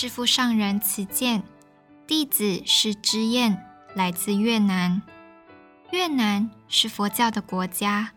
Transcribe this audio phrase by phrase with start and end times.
[0.00, 1.42] 师父上人此见，
[2.06, 3.58] 弟子是知燕，
[3.96, 5.02] 来自越南。
[5.90, 8.12] 越南是佛教的国家，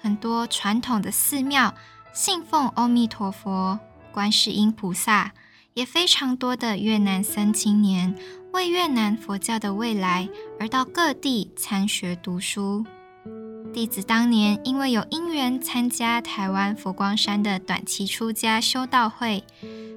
[0.00, 1.74] 很多传统的寺庙
[2.12, 3.80] 信奉阿弥陀佛、
[4.12, 5.32] 观世音菩萨，
[5.72, 8.14] 也非常多的越南僧青年
[8.52, 10.28] 为越南佛教的未来
[10.60, 12.86] 而到各地参学读书。
[13.72, 19.42] 弟子当年因为有因缘参加台湾佛光山的短期出家修道会，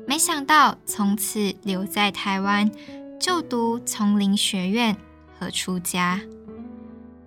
[0.08, 2.72] 没想到从此留在台湾
[3.20, 4.96] 就读丛林学院
[5.38, 6.22] 和出家。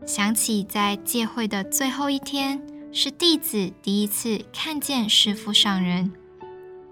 [0.06, 6.10] 想起在戒会的最后一天，是弟子第一次看见师父上人，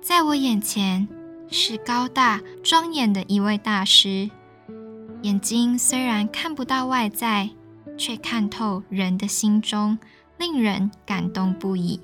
[0.00, 1.08] 在我眼前
[1.50, 4.30] 是高大庄严的一位大师，
[5.22, 7.50] 眼睛虽然看不到外在。
[8.00, 9.98] 却看透人的心中，
[10.38, 11.98] 令人感动不已。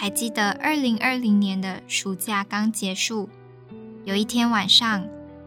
[0.00, 3.28] 还记得二零二零年的暑假刚结束，
[4.04, 5.04] 有一天晚上，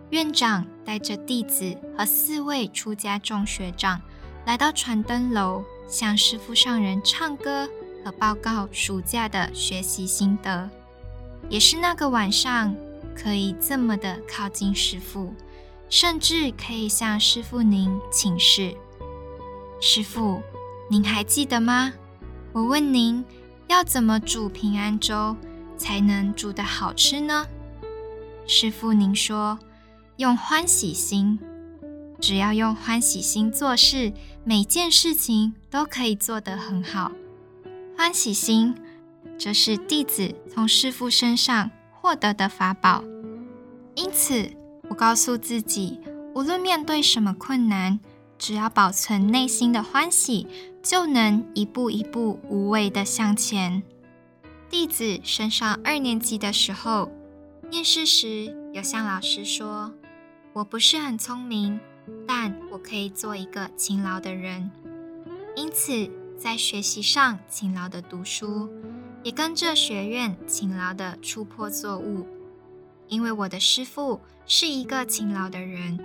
[0.09, 4.01] 院长带着弟子和四位出家众学长
[4.45, 7.65] 来到传灯楼，向师父上人唱歌
[8.03, 10.69] 和报告暑假的学习心得。
[11.47, 12.75] 也是那个晚上，
[13.15, 15.33] 可以这么的靠近师父。
[15.87, 18.75] 甚至可以向师傅您请示。
[19.81, 20.41] 师傅，
[20.89, 21.93] 您还记得吗？
[22.53, 23.25] 我问您，
[23.71, 25.33] 要怎么煮平安粥
[25.77, 27.47] 才能煮得好吃呢？
[28.45, 29.57] 师傅，您说
[30.17, 31.39] 用欢喜心，
[32.19, 34.11] 只要用欢喜心做事，
[34.43, 37.13] 每件事情都可以做得很好。
[37.97, 38.75] 欢喜心，
[39.37, 43.01] 这是弟子从师傅身上获得的法宝，
[43.95, 44.51] 因此。
[44.89, 46.01] 我告诉自己，
[46.35, 47.97] 无论面对什么困难，
[48.41, 50.47] 只要保存内心的欢喜，
[50.81, 53.83] 就能一步一步无畏的向前。
[54.67, 57.11] 弟子升上二年级的时候，
[57.69, 59.93] 面试时有向老师说
[60.53, 61.79] ：“我不是很聪明，
[62.27, 64.71] 但我可以做一个勤劳的人。”
[65.55, 68.67] 因此，在学习上勤劳的读书，
[69.21, 72.25] 也跟着学院勤劳的出破作物。
[73.07, 75.99] 因为我的师父是一个勤劳的人，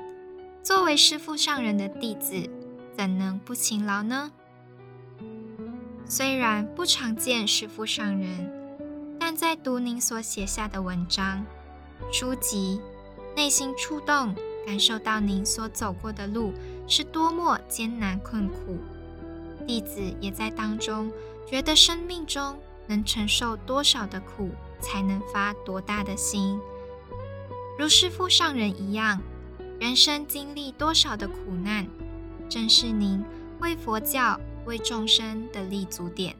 [0.67, 2.51] 作为师父上人的弟子，
[2.97, 4.33] 怎能不勤劳呢？
[6.05, 8.51] 虽然不常见师父上人，
[9.17, 11.47] 但在读您所写下的文章、
[12.11, 12.81] 书籍，
[13.37, 14.35] 内心触动，
[14.67, 16.53] 感受到您所走过的路
[16.89, 18.77] 是多么艰难困苦，
[19.69, 21.13] 弟子也在当中
[21.47, 24.51] 觉得生命中能承受多少的苦，
[24.81, 26.59] 才能发多大的心。
[27.79, 29.23] 如师父上人一样，
[29.79, 31.87] 人生经历多少的苦难，
[32.49, 33.23] 正是您
[33.61, 36.35] 为佛教、为众生的立足点。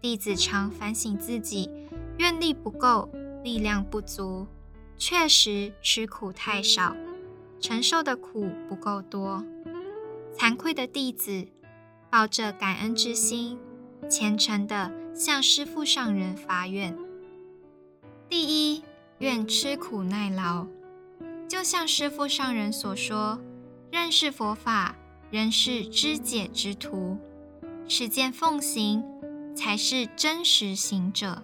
[0.00, 1.70] 弟子常反省自己，
[2.18, 3.08] 愿力不够，
[3.42, 4.46] 力量不足，
[4.98, 6.94] 确实吃苦太少，
[7.60, 9.44] 承受的苦不够多。
[10.36, 11.46] 惭愧的弟子，
[12.10, 13.58] 抱着感恩之心，
[14.10, 16.96] 虔诚地向师父上人发愿。
[18.28, 18.82] 第一。
[19.18, 20.66] 愿吃苦耐劳，
[21.52, 23.38] 就像师父上人所说
[23.92, 24.96] ：“认识佛法，
[25.30, 27.18] 仍是知解之徒；
[27.86, 29.04] 实践奉行，
[29.54, 31.42] 才是真实行者。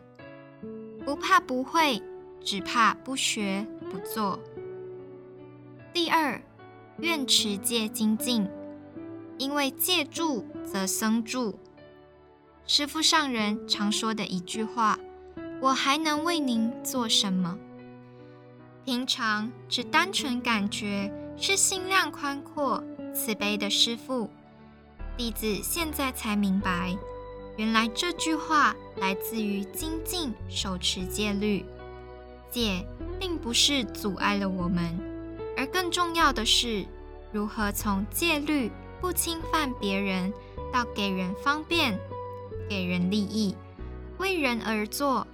[1.04, 2.02] 不怕不会，
[2.42, 4.40] 只怕不学不做。”
[5.92, 6.40] 第二，
[7.00, 8.48] 愿持戒精进，
[9.36, 11.58] 因为戒住则生住。
[12.66, 14.98] 师父上人常说的一句话
[15.60, 17.58] ：“我还能为您做什么？”
[18.88, 22.82] 平常只单纯感觉是心量宽阔、
[23.14, 24.30] 慈悲的师父，
[25.14, 26.96] 弟子现在才明白，
[27.58, 31.66] 原来这句话来自于精进手持戒律。
[32.48, 32.82] 戒
[33.20, 34.98] 并不是阻碍了我们，
[35.54, 36.86] 而更重要的是
[37.30, 38.72] 如何从戒律
[39.02, 40.32] 不侵犯别人，
[40.72, 42.00] 到给人方便、
[42.70, 43.54] 给人利益，
[44.16, 45.26] 为人而做，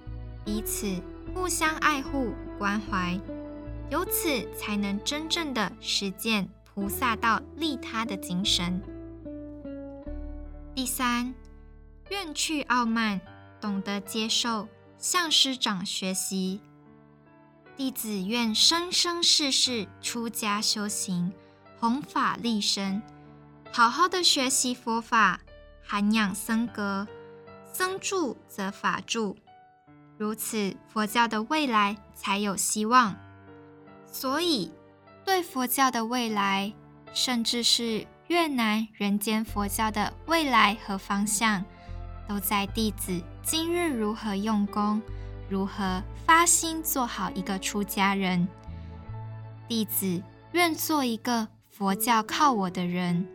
[0.43, 1.01] 彼此
[1.33, 3.17] 互相爱护关怀。
[3.89, 8.81] 由此才能真正的实践菩萨道利他的精神。
[10.73, 11.33] 第三，
[12.09, 13.21] 愿去傲慢，
[13.61, 14.67] 懂得接受，
[14.97, 16.61] 向师长学习。
[17.77, 21.31] 弟子愿生生世世出家修行，
[21.79, 23.01] 弘法利生，
[23.71, 25.41] 好好的学习佛法，
[25.83, 27.07] 涵养僧格，
[27.71, 29.37] 僧住则法住，
[30.17, 33.15] 如此佛教的未来才有希望。
[34.17, 34.71] 所以，
[35.25, 36.71] 对佛教的未来，
[37.13, 41.65] 甚至是越南人间佛教的未来和方向，
[42.25, 45.01] 都在弟子今日如何用功，
[45.49, 48.47] 如何发心做好一个出家人。
[49.67, 50.23] 弟子
[50.53, 53.27] 愿做一个佛教靠我的人，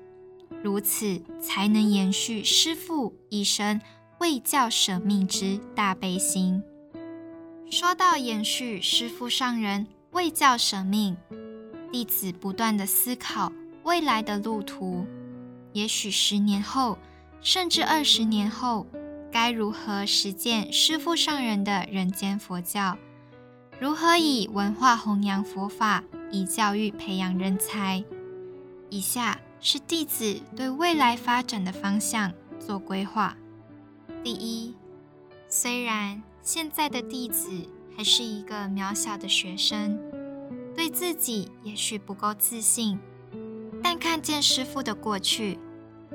[0.62, 3.78] 如此才能延续师父一生
[4.18, 6.62] 为教舍命之大悲心。
[7.70, 11.16] 说到延续师父上人为教舍命，
[11.92, 13.52] 弟子不断的思考
[13.84, 15.06] 未来的路途，
[15.72, 16.98] 也许十年后，
[17.40, 18.86] 甚至二十年后，
[19.30, 22.98] 该如何实践师父上人的人间佛教？
[23.78, 26.04] 如何以文化弘扬佛法？
[26.32, 28.04] 以教育培养人才。
[28.88, 33.36] 以下是弟子对未来发展的方向做规划。
[34.22, 34.74] 第一，
[35.48, 37.50] 虽然现在的弟子
[38.00, 39.98] 还是一个渺小的学生，
[40.74, 42.98] 对自己也许不够自信，
[43.82, 45.58] 但看见师父的过去，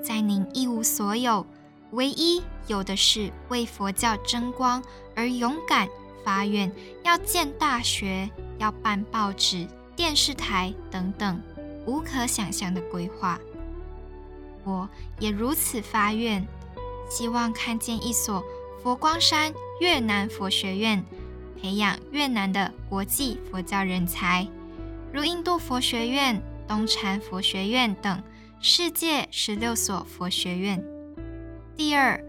[0.03, 1.45] 在您一无所有，
[1.91, 4.83] 唯一有的是为佛教争光
[5.15, 5.87] 而勇敢
[6.23, 6.71] 发愿，
[7.03, 8.27] 要建大学，
[8.57, 9.67] 要办报纸。
[9.95, 11.39] 电视台等等，
[11.85, 13.39] 无可想象的规划。
[14.63, 14.89] 我
[15.19, 16.47] 也如此发愿，
[17.07, 18.43] 希望看见一所
[18.81, 21.05] 佛光山越南佛学院，
[21.61, 24.47] 培养越南的国际佛教人才，
[25.11, 28.21] 如印度佛学院、东禅佛学院等
[28.59, 30.83] 世界十六所佛学院。
[31.77, 32.23] 第二，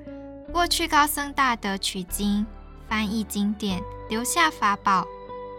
[0.52, 2.46] 过去高僧大德取经、
[2.88, 5.06] 翻译经典，留下法宝。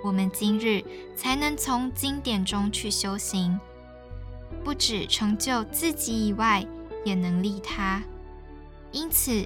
[0.04, 0.84] 我们今日
[1.16, 3.60] 才能从经典中去修行，
[4.64, 6.66] 不止成就自己以外，
[7.04, 8.04] 也能利他。
[8.92, 9.46] 因此，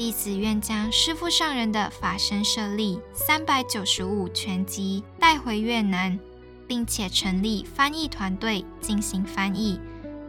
[0.00, 6.18] 弟子愿将师父上人的法身舍利三百九十五全集带回越南，
[6.66, 9.78] 并且成立翻译团队进行翻译，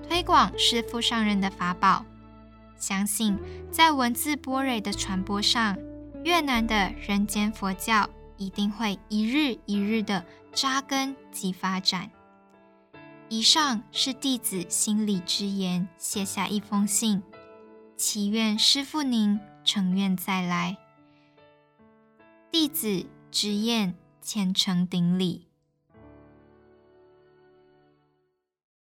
[0.09, 2.03] 推广师父上人的法宝。
[2.75, 3.39] 相信
[3.71, 5.77] 在文字波蕊的传播上，
[6.25, 8.09] 越南的人间佛教。
[8.35, 12.09] 一定会一日一日的扎根及发展。
[13.29, 17.21] 以上是弟子心里之言，写下一封信，
[17.95, 20.77] 祈愿师父您成愿再来。
[22.51, 25.50] 弟子执愿虔诚顶礼。